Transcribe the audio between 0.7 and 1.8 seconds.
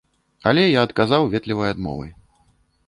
адказаў ветлівай